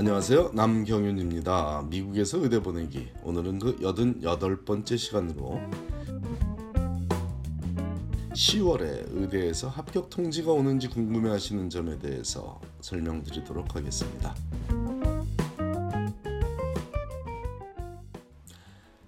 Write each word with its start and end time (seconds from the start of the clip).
안녕하세요. 0.00 0.52
남경윤입니다. 0.54 1.88
미국에서 1.90 2.38
의대 2.38 2.58
보내기. 2.62 3.10
오늘은 3.22 3.58
그 3.58 3.76
88번째 3.80 4.96
시간으로 4.96 5.60
10월에 8.32 9.08
의대에서 9.10 9.68
합격 9.68 10.08
통지가 10.08 10.52
오는지 10.52 10.88
궁금해 10.88 11.28
하시는 11.28 11.68
점에 11.68 11.98
대해서 11.98 12.58
설명드리도록 12.80 13.76
하겠습니다. 13.76 14.34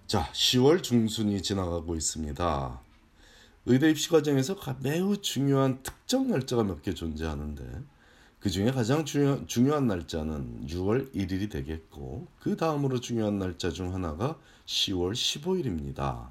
자, 0.06 0.28
10월 0.30 0.82
중순이 0.82 1.40
지나가고 1.40 1.94
있습니다. 1.94 2.80
의대 3.64 3.88
입시 3.88 4.10
과정에서 4.10 4.58
매우 4.82 5.16
중요한 5.16 5.82
특정 5.82 6.28
날짜가 6.28 6.64
몇 6.64 6.82
개 6.82 6.92
존재하는데 6.92 7.64
그 8.42 8.50
중에 8.50 8.72
가장 8.72 9.04
중요, 9.04 9.46
중요한 9.46 9.86
날짜는 9.86 10.66
6월 10.66 11.14
1일이 11.14 11.48
되겠고 11.48 12.26
그 12.40 12.56
다음으로 12.56 12.98
중요한 12.98 13.38
날짜 13.38 13.70
중 13.70 13.94
하나가 13.94 14.36
10월 14.66 15.12
15일입니다. 15.12 16.30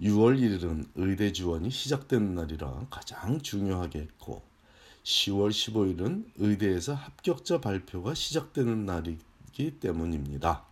6월 0.00 0.38
1일은 0.38 0.86
의대 0.94 1.32
지원이 1.32 1.68
시작되는 1.72 2.36
날이라 2.36 2.86
가장 2.90 3.40
중요하겠고 3.40 4.40
10월 5.02 5.50
15일은 5.50 6.26
의대에서 6.36 6.94
합격자 6.94 7.60
발표가 7.60 8.14
시작되는 8.14 8.86
날이기 8.86 9.80
때문입니다. 9.80 10.62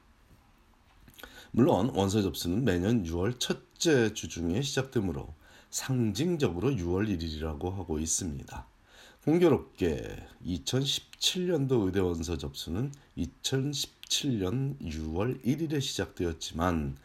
물론 1.51 1.91
원서 1.97 2.23
접수는 2.23 2.65
매년 2.65 3.03
6월 3.03 3.41
첫째 3.41 4.15
주 4.15 4.29
중에 4.29 4.63
시작되므로 4.63 5.35
상징적으로 5.71 6.71
6월 6.71 7.09
1일이라고 7.09 7.75
하고 7.75 7.99
있습니다. 7.99 8.78
공교롭게 9.25 10.17
2017년도 10.47 11.87
의대 11.87 12.01
원서 12.01 12.39
접수는 12.39 12.93
2017년 13.19 14.81
6월 14.81 15.45
1일에 15.45 15.81
시작되었지만 15.81 16.97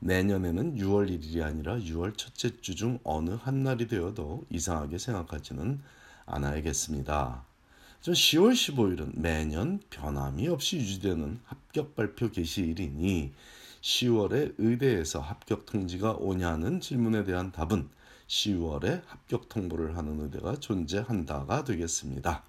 내년에는 0.00 0.76
6월 0.76 1.08
1일이 1.08 1.42
아니라 1.42 1.76
6월 1.76 2.16
첫째 2.18 2.60
주 2.60 2.74
중 2.74 2.98
어느 3.04 3.30
한 3.30 3.62
날이 3.62 3.86
되어도 3.86 4.44
이상하게 4.50 4.98
생각하지는 4.98 5.80
않아야겠습니다. 6.26 7.44
10월 8.02 8.52
15일은 8.52 9.18
매년 9.20 9.80
변함이 9.88 10.48
없이 10.48 10.76
유지되는 10.76 11.40
합격 11.44 11.94
발표 11.94 12.30
개시일이니 12.30 13.32
10월에 13.80 14.54
의대에서 14.58 15.20
합격 15.20 15.66
통지가 15.66 16.14
오냐는 16.14 16.80
질문에 16.80 17.24
대한 17.24 17.52
답은 17.52 17.88
10월에 18.32 19.02
합격 19.06 19.50
통보를 19.50 19.96
하는 19.96 20.18
의대가 20.20 20.56
존재한다가 20.56 21.64
되겠습니다. 21.64 22.42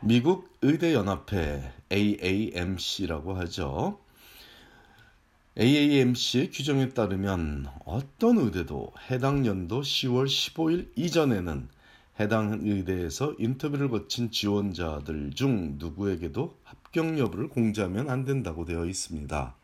미국 0.00 0.48
의대연합회 0.62 1.70
AAMC라고 1.92 3.34
하죠. 3.34 3.98
AAMC의 5.58 6.50
규정에 6.50 6.88
따르면 6.88 7.68
어떤 7.84 8.38
의대도 8.38 8.94
해당 9.10 9.44
연도 9.44 9.82
10월 9.82 10.24
15일 10.24 10.88
이전에는 10.96 11.68
해당 12.20 12.60
의대에서 12.62 13.34
인터뷰를 13.38 13.90
거친 13.90 14.30
지원자들 14.30 15.32
중 15.34 15.76
누구에게도 15.78 16.56
합격 16.64 17.18
여부를 17.18 17.48
공지하면 17.48 18.08
안 18.08 18.24
된다고 18.24 18.64
되어 18.64 18.86
있습니다. 18.86 19.54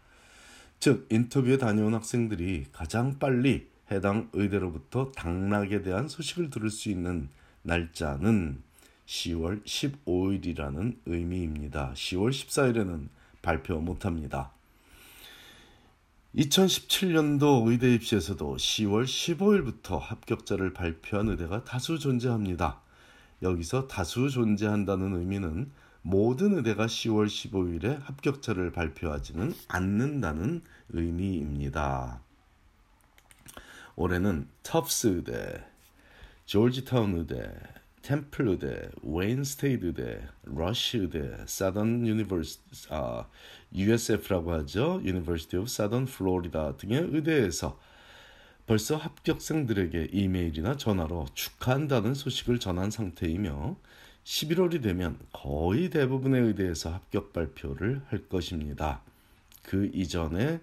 즉, 0.78 1.06
인터뷰에 1.10 1.56
다녀온 1.56 1.94
학생들이 1.94 2.66
가장 2.72 3.18
빨리 3.18 3.66
해당 3.90 4.28
의대로부터 4.32 5.12
당락에 5.12 5.82
대한 5.82 6.08
소식을 6.08 6.50
들을 6.50 6.70
수 6.70 6.88
있는 6.90 7.28
날짜는 7.62 8.62
10월 9.06 9.64
15일이라는 9.64 10.96
의미입니다. 11.06 11.92
10월 11.94 12.30
14일에는 12.30 13.08
발표 13.42 13.78
못합니다. 13.80 14.50
2017년도 16.36 17.68
의대 17.68 17.94
입시에서도 17.94 18.56
10월 18.56 19.04
15일부터 19.04 19.98
합격자를 19.98 20.74
발표한 20.74 21.28
의대가 21.28 21.64
다수 21.64 21.98
존재합니다. 21.98 22.80
여기서 23.42 23.86
다수 23.86 24.28
존재한다는 24.28 25.14
의미는 25.14 25.70
모든 26.02 26.56
의대가 26.56 26.86
10월 26.86 27.26
15일에 27.26 28.02
합격자를 28.02 28.72
발표하지는 28.72 29.54
않는다는 29.68 30.62
의미입니다. 30.90 32.20
올해는 33.96 34.46
터프스 34.62 35.06
의대, 35.06 35.64
조지타운 36.44 37.18
의대, 37.18 37.50
템플 38.02 38.48
의대, 38.48 38.90
웨인 39.02 39.42
스테이트 39.42 39.86
의대, 39.86 40.20
러시 40.44 40.98
의대, 40.98 41.36
Southern 41.46 42.06
Univers 42.06 42.60
아, 42.90 43.26
USF라고 43.74 44.52
하죠. 44.52 45.00
University 45.02 45.58
of 45.58 45.64
Southern 45.64 46.06
Florida 46.06 46.76
등의 46.76 47.08
의대에서 47.10 47.80
벌써 48.66 48.96
합격생들에게 48.96 50.10
이메일이나 50.12 50.76
전화로 50.76 51.26
축하한다는 51.34 52.14
소식을 52.14 52.60
전한 52.60 52.90
상태이며 52.90 53.76
11월이 54.24 54.82
되면 54.82 55.18
거의 55.32 55.88
대부분의 55.88 56.42
의대에서 56.42 56.92
합격 56.92 57.32
발표를 57.32 58.02
할 58.08 58.28
것입니다. 58.28 59.02
그 59.62 59.90
이전에 59.92 60.60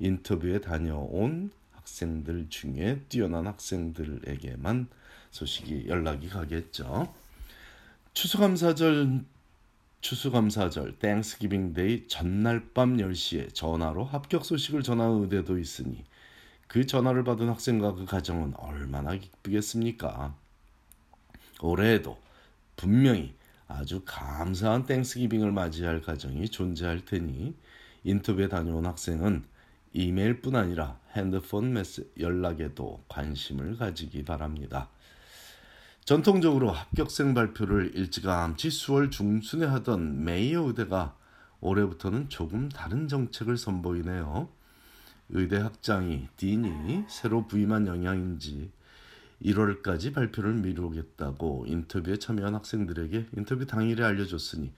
인터뷰에 0.00 0.60
다녀온 0.60 1.50
학생들 1.84 2.48
중에 2.48 3.02
뛰어난 3.10 3.46
학생들에게만 3.46 4.88
소식이 5.30 5.84
연락이 5.88 6.28
가겠죠. 6.28 7.14
추수감사절 8.14 9.24
추수감사절 10.00 10.98
Thanksgiving 10.98 11.74
Day 11.74 12.08
전날 12.08 12.68
밤 12.72 12.96
10시에 12.96 13.54
전화로 13.54 14.04
합격 14.04 14.44
소식을 14.44 14.82
전하는 14.82 15.22
의대도 15.22 15.58
있으니 15.58 16.04
그 16.68 16.86
전화를 16.86 17.24
받은 17.24 17.48
학생과 17.48 17.94
그 17.94 18.04
가정은 18.06 18.54
얼마나 18.56 19.14
기쁘겠습니까? 19.16 20.34
올해에도 21.60 22.18
분명히 22.76 23.34
아주 23.66 24.02
감사한 24.04 24.86
Thanksgiving을 24.86 25.52
맞이할 25.52 26.00
가정이 26.00 26.48
존재할 26.48 27.04
테니 27.04 27.54
인터뷰에 28.04 28.48
다녀온 28.48 28.86
학생은 28.86 29.53
이메일뿐 29.94 30.56
아니라 30.56 30.98
핸드폰 31.12 31.72
메시지 31.72 32.10
연락에도 32.18 33.04
관심을 33.08 33.76
가지기 33.76 34.24
바랍니다. 34.24 34.90
전통적으로 36.04 36.70
합격생 36.70 37.32
발표를 37.32 37.92
일찌감치 37.94 38.68
10월 38.68 39.10
중순에 39.10 39.64
하던 39.64 40.24
메이요 40.24 40.64
의대가 40.64 41.16
올해부터는 41.60 42.28
조금 42.28 42.68
다른 42.68 43.08
정책을 43.08 43.56
선보이네요. 43.56 44.48
의대 45.30 45.56
학장이 45.56 46.28
dean이 46.36 47.04
새로 47.08 47.46
부임한 47.46 47.86
영향인지 47.86 48.70
1월까지 49.42 50.12
발표를 50.12 50.54
미루겠다고 50.54 51.66
인터뷰에 51.68 52.18
참여한 52.18 52.54
학생들에게 52.54 53.28
인터뷰 53.36 53.64
당일에 53.64 54.04
알려줬으니 54.04 54.72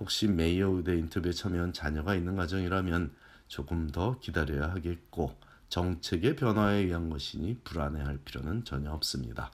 혹시 0.00 0.26
메이요 0.28 0.70
의대 0.70 0.96
인터뷰에 0.96 1.32
참여한 1.32 1.72
자녀가 1.72 2.14
있는 2.14 2.36
가정이라면 2.36 3.12
조금 3.48 3.88
더 3.88 4.18
기다려야 4.18 4.70
하겠고 4.70 5.36
정책의 5.68 6.36
변화에 6.36 6.82
의한 6.82 7.10
것이니 7.10 7.60
불안해할 7.64 8.18
필요는 8.24 8.64
전혀 8.64 8.90
없습니다. 8.92 9.50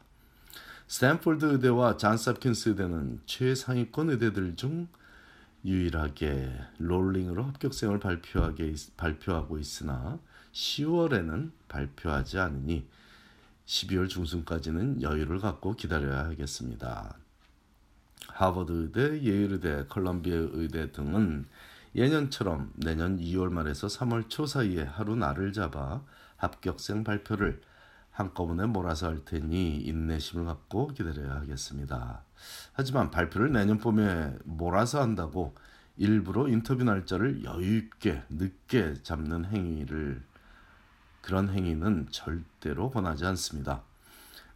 스탠포드 0.87 1.45
의대와 1.47 1.97
잔스홉킨스 1.97 2.71
의대는 2.71 3.21
최상위권 3.25 4.11
의대들 4.11 4.57
중 4.57 4.89
유일하게 5.65 6.53
rolling으로 6.79 7.45
합격생을 7.45 8.01
발표하게, 8.01 8.75
발표하고 8.97 9.59
있으나 9.59 10.19
10월에는 10.53 11.51
발표하지 11.69 12.39
않으니 12.39 12.87
12월 13.65 14.09
중순까지는 14.09 15.03
여유를 15.03 15.39
갖고 15.39 15.75
기다려야 15.75 16.25
하겠습니다. 16.27 17.17
하버드 18.29 18.73
의대, 18.73 19.23
예일 19.23 19.53
의대, 19.53 19.87
컬럼비아 19.89 20.37
의대 20.53 20.91
등은 20.93 21.47
예년처럼 21.95 22.73
내년 22.77 23.19
2월 23.19 23.51
말에서 23.51 23.87
3월 23.87 24.29
초 24.29 24.47
사이에 24.47 24.83
하루 24.83 25.15
날을 25.15 25.53
잡아 25.53 26.03
합격생 26.37 27.05
발표를 27.05 27.61
한꺼번에 28.11 28.67
몰아서 28.67 29.09
할 29.09 29.25
테니 29.25 29.79
인내심을 29.79 30.45
갖고 30.45 30.89
기다려야 30.89 31.35
하겠습니다. 31.37 32.25
하지만 32.73 33.11
발표를 33.11 33.53
내년 33.53 33.79
봄에 33.79 34.37
몰아서 34.45 35.01
한다고 35.01 35.55
일부러 35.97 36.49
인터뷰 36.49 36.85
날짜를 36.85 37.45
여유 37.45 37.77
있게 37.79 38.23
늦게 38.31 39.03
잡는 39.03 39.47
행위를 39.47 40.23
그런 41.21 41.49
행위는 41.51 42.09
절대로 42.11 42.91
권하지 42.91 43.25
않습니다. 43.27 43.83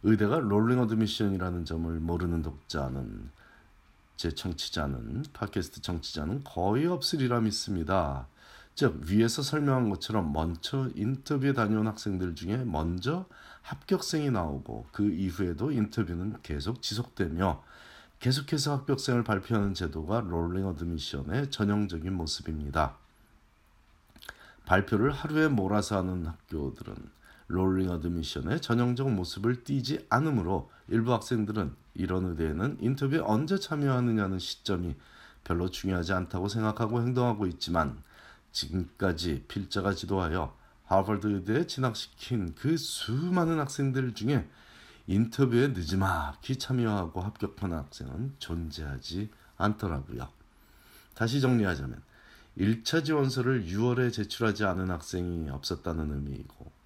의대가 0.03 0.39
rolling 0.39 0.79
admission이라는 0.79 1.65
점을 1.65 1.99
모르는 1.99 2.41
독자는 2.41 3.29
제 4.17 4.31
청취자는 4.31 5.25
팟캐스트 5.31 5.81
청취자는 5.81 6.43
거의 6.43 6.87
없으리라 6.87 7.39
믿습니다. 7.41 8.27
즉 8.73 9.01
위에서 9.07 9.41
설명한 9.41 9.89
것처럼 9.89 10.33
먼저 10.33 10.89
인터뷰에 10.95 11.53
다녀온 11.53 11.87
학생들 11.87 12.35
중에 12.35 12.57
먼저 12.57 13.25
합격생이 13.61 14.31
나오고 14.31 14.87
그 14.91 15.09
이후에도 15.11 15.71
인터뷰는 15.71 16.37
계속 16.43 16.81
지속되며 16.81 17.63
계속해서 18.19 18.73
합격생을 18.77 19.23
발표하는 19.23 19.73
제도가 19.73 20.21
rolling 20.21 20.65
admission의 20.67 21.51
전형적인 21.51 22.13
모습입니다. 22.13 22.97
발표를 24.65 25.11
하루에 25.11 25.47
몰아서 25.47 25.97
하는 25.97 26.25
학교들은 26.25 26.95
rolling 27.47 27.89
admission의 27.89 28.61
전형적 28.61 29.11
모습을 29.11 29.63
띠지 29.63 30.05
않으므로 30.09 30.69
일부 30.87 31.13
학생들은 31.13 31.73
이런 31.95 32.25
의대에는 32.25 32.77
인터뷰에 32.81 33.19
언제 33.19 33.57
참여하느냐는 33.57 34.39
시점이 34.39 34.95
별로 35.43 35.69
중요하지 35.69 36.13
않다고 36.13 36.49
생각하고 36.49 37.01
행동하고 37.01 37.47
있지만 37.47 38.01
지금까지 38.51 39.45
필자가 39.47 39.93
지도하여 39.93 40.55
하버드 40.85 41.27
의대에 41.27 41.67
진학시킨 41.67 42.55
그 42.55 42.77
수많은 42.77 43.59
학생들 43.59 44.13
중에 44.13 44.47
인터뷰에 45.07 45.69
늦지막히 45.69 46.57
참여하고 46.57 47.21
합격한 47.21 47.71
학생은 47.71 48.35
존재하지 48.39 49.29
않더라고요. 49.57 50.27
다시 51.13 51.39
정리하자면 51.39 52.01
1차 52.57 53.05
지원서를 53.05 53.65
6월에 53.65 54.11
제출하지 54.11 54.65
않은 54.65 54.91
학생이 54.91 55.49
없었다는 55.49 56.11
의미이고 56.11 56.76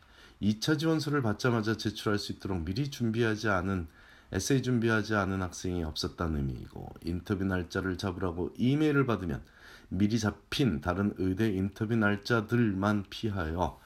2차 0.41 0.79
지원서를 0.79 1.21
받자마자 1.21 1.77
제출할 1.77 2.17
수 2.17 2.31
있도록 2.31 2.63
미리 2.63 2.89
준비하지 2.89 3.49
않은 3.49 3.88
에세이 4.31 4.63
준비하지 4.63 5.13
않은 5.13 5.41
학생이 5.41 5.83
없었다는 5.83 6.38
의미이고 6.38 6.89
인터뷰 7.03 7.43
날짜를 7.43 7.97
잡으라고 7.97 8.53
이메일을 8.57 9.05
받으면 9.05 9.43
미리 9.89 10.17
잡힌 10.17 10.81
다른 10.81 11.13
의대 11.17 11.51
인터뷰 11.51 11.95
날짜들만 11.95 13.05
피하여 13.09 13.79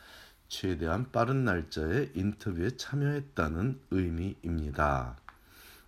최대한 0.47 1.11
빠른 1.11 1.43
날짜에 1.43 2.11
인터뷰에 2.13 2.77
참여했다는 2.77 3.81
의미입니다. 3.91 5.17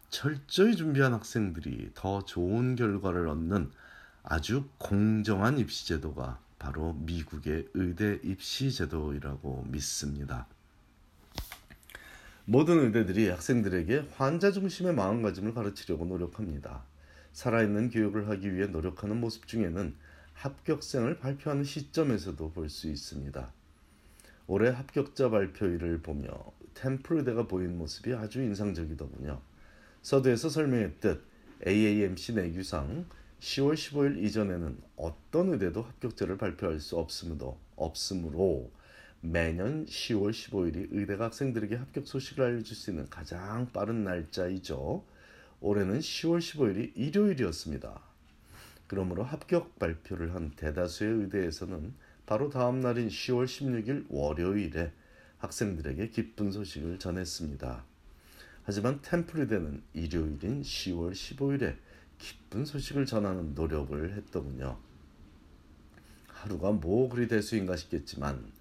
철저히 0.09 0.75
준비한 0.75 1.13
학생들이 1.13 1.91
더 1.93 2.25
좋은 2.25 2.75
결과를 2.75 3.27
얻는 3.29 3.71
아주 4.23 4.67
공정한 4.79 5.59
입시 5.59 5.87
제도가 5.87 6.39
바로 6.59 6.93
미국의 6.93 7.67
의대 7.75 8.19
입시 8.23 8.71
제도이라고 8.71 9.67
믿습니다. 9.69 10.47
모든 12.49 12.79
의대들이 12.79 13.27
학생들에게 13.27 14.05
환자 14.15 14.53
중심의 14.53 14.93
마음가짐을 14.95 15.53
가르치려고 15.53 16.05
노력합니다. 16.05 16.85
살아있는 17.33 17.89
교육을 17.89 18.29
하기 18.29 18.55
위해 18.55 18.67
노력하는 18.67 19.19
모습 19.19 19.47
중에는 19.47 19.93
합격생을 20.31 21.19
발표하는 21.19 21.65
시점에서도 21.65 22.51
볼 22.51 22.69
수 22.69 22.87
있습니다. 22.87 23.51
올해 24.47 24.69
합격자 24.69 25.29
발표일을 25.29 26.01
보며 26.01 26.29
템플대가 26.75 27.47
보인 27.47 27.77
모습이 27.77 28.13
아주 28.13 28.41
인상적이더군요. 28.41 29.41
서두에서 30.01 30.47
설명했듯 30.47 31.21
AAMC 31.67 32.33
내규상 32.35 33.07
10월 33.41 33.73
15일 33.73 34.23
이전에는 34.23 34.77
어떤 34.95 35.51
의대도 35.51 35.81
합격자를 35.81 36.37
발표할 36.37 36.79
수 36.79 36.97
없으므로, 36.97 37.59
없으므로 37.75 38.71
매년 39.21 39.85
10월 39.85 40.31
15일이 40.31 40.87
의대가 40.91 41.25
학생들에게 41.25 41.75
합격 41.75 42.07
소식을 42.07 42.43
알려줄 42.43 42.75
수 42.75 42.91
있는 42.91 43.09
가장 43.09 43.71
빠른 43.71 44.03
날짜이죠. 44.03 45.03
올해는 45.59 45.99
10월 45.99 46.39
15일이 46.39 46.91
일요일이었습니다. 46.95 47.99
그러므로 48.85 49.23
합격 49.23 49.77
발표를 49.79 50.33
한 50.33 50.51
대다수의 50.51 51.23
의대에서는 51.23 51.93
바로 52.25 52.49
다음 52.49 52.79
날인 52.79 53.09
10월 53.09 53.45
16일 53.45 54.05
월요일에 54.09 54.91
학생들에게 55.39 56.09
기쁜 56.09 56.51
소식을 56.51 56.99
전했습니다. 56.99 57.83
하지만 58.63 59.01
템플리대는 59.01 59.81
일요일인 59.93 60.61
10월 60.61 61.11
15일에 61.11 61.77
기쁜 62.17 62.65
소식을 62.65 63.05
전하는 63.05 63.53
노력을 63.55 64.13
했더군요. 64.13 64.77
하루가 66.27 66.71
뭐 66.71 67.09
그리 67.09 67.27
대수인가 67.27 67.75
싶겠지만 67.75 68.51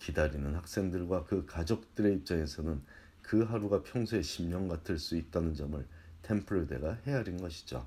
기다리는 0.00 0.54
학생들과 0.54 1.24
그 1.24 1.46
가족들의 1.46 2.12
입장에서는 2.16 2.82
그 3.22 3.44
하루가 3.44 3.82
평소의 3.82 4.22
10년 4.22 4.68
같을 4.68 4.98
수 4.98 5.16
있다는 5.16 5.54
점을 5.54 5.86
템플대가 6.22 6.98
헤아린 7.06 7.40
것이죠. 7.40 7.86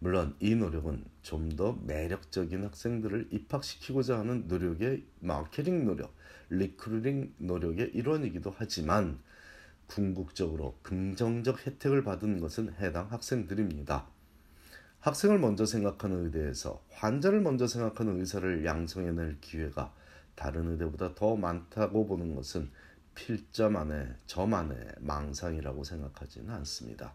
물론 0.00 0.34
이 0.40 0.54
노력은 0.54 1.04
좀 1.22 1.56
더 1.56 1.78
매력적인 1.84 2.64
학생들을 2.64 3.28
입학시키고자 3.30 4.18
하는 4.18 4.48
노력의 4.48 5.04
마케팅 5.20 5.84
노력, 5.84 6.12
recruiting 6.50 7.34
노력의 7.38 7.90
일환이기도 7.94 8.52
하지만 8.56 9.18
궁극적으로 9.86 10.76
긍정적 10.82 11.66
혜택을 11.66 12.02
받은 12.04 12.40
것은 12.40 12.74
해당 12.80 13.10
학생들입니다. 13.10 14.06
학생을 15.00 15.38
먼저 15.38 15.66
생각하는 15.66 16.24
의대에서 16.24 16.82
환자를 16.90 17.40
먼저 17.40 17.66
생각하는 17.66 18.18
의사를 18.20 18.64
양성해낼 18.64 19.38
기회가 19.40 19.94
다른 20.34 20.70
의대보다 20.70 21.14
더 21.14 21.36
많다고 21.36 22.06
보는 22.06 22.34
것은 22.34 22.70
필자만의 23.14 24.14
저만의 24.26 24.78
망상이라고 25.00 25.84
생각하지는 25.84 26.50
않습니다. 26.54 27.14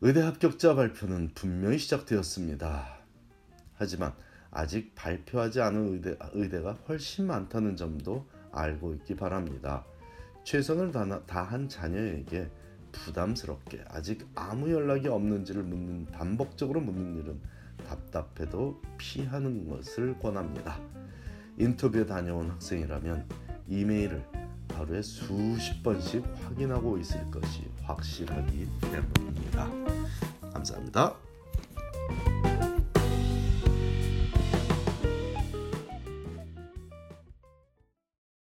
의대 0.00 0.20
합격자 0.20 0.74
발표는 0.74 1.30
분명히 1.34 1.78
시작되었습니다. 1.78 2.98
하지만 3.74 4.12
아직 4.50 4.94
발표하지 4.94 5.60
않은 5.60 5.92
의대, 5.94 6.16
의대 6.32 6.60
가 6.60 6.72
훨씬 6.88 7.26
많다는 7.26 7.76
점도 7.76 8.26
알고 8.52 8.94
있기 8.94 9.16
바랍니다. 9.16 9.84
최선을 10.44 10.92
다한 11.26 11.68
자녀에게 11.68 12.50
부담스럽게 12.92 13.84
아직 13.88 14.26
아무 14.34 14.70
연락이 14.70 15.08
없는지를 15.08 15.62
묻는 15.62 16.06
반복적으로 16.06 16.80
묻는 16.80 17.16
일은 17.16 17.40
답답해도 17.86 18.80
피하는 18.96 19.68
것을 19.68 20.18
권합니다. 20.18 20.80
인터뷰에 21.58 22.04
다녀온 22.06 22.50
학생이라면 22.50 23.26
이메일을 23.68 24.24
하루에 24.74 25.00
수십 25.02 25.82
번씩 25.82 26.22
확인하고 26.44 26.98
있을 26.98 27.30
것이 27.30 27.68
확실하기 27.82 28.68
때문입니다. 28.80 29.70
감사합니다. 30.52 31.25